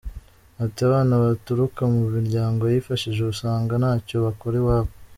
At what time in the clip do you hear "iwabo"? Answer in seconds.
4.61-4.91